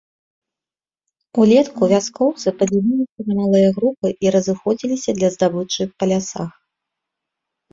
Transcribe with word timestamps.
Улетку 1.43 1.81
вяскоўцы 1.91 2.47
падзяляліся 2.61 3.21
на 3.27 3.33
малыя 3.41 3.69
групы 3.77 4.07
і 4.27 4.33
разыходзіліся 4.37 5.09
для 5.21 5.29
здабычы 5.37 5.83
па 5.99 6.03
лясах. 6.15 6.51